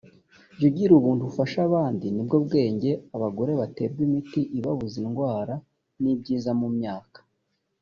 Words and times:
jya 0.57 0.65
ugira 0.69 0.91
ubuntu 0.95 1.23
ufashe 1.31 1.57
abandi 1.67 2.05
nibwo 2.15 2.37
bwenge 2.45 2.91
abagore 3.15 3.51
baterwa 3.61 3.99
imiti 4.07 4.41
ibabuza 4.57 4.95
indwara 5.05 5.53
nibyiza 6.01 6.51
mumyaka 6.59 7.19